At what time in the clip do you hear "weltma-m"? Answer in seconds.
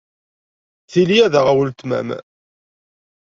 1.57-2.09